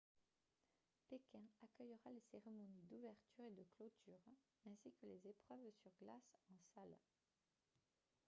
pékin 1.11 1.43
accueillera 1.61 2.09
les 2.09 2.23
cérémonies 2.31 2.81
d'ouverture 2.89 3.45
et 3.45 3.51
de 3.53 3.63
clôture 3.77 4.17
ainsi 4.65 4.91
que 4.99 5.05
les 5.05 5.27
épreuves 5.29 5.69
sur 5.83 5.91
glace 6.01 6.39
en 6.49 6.57
salle 6.73 6.97